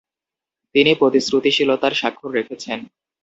তিনি 0.75 0.91
প্রতিশ্রুতিশীলতার 0.95 1.93
স্বাক্ষর 1.93 2.29
রেখেছেন। 2.31 2.79